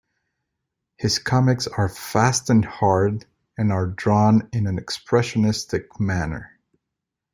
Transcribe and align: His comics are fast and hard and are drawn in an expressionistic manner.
His 0.97 1.19
comics 1.19 1.67
are 1.67 1.87
fast 1.87 2.49
and 2.49 2.65
hard 2.65 3.27
and 3.55 3.71
are 3.71 3.85
drawn 3.85 4.49
in 4.51 4.65
an 4.65 4.79
expressionistic 4.79 5.99
manner. 5.99 6.57